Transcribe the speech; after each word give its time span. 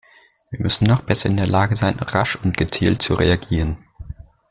Wir 0.49 0.59
müssen 0.59 0.87
noch 0.87 1.01
besser 1.01 1.29
in 1.29 1.37
der 1.37 1.45
Lage 1.45 1.75
sein, 1.75 1.99
rasch 1.99 2.35
und 2.35 2.57
gezielt 2.57 3.03
zu 3.03 3.13
reagieren. 3.13 3.77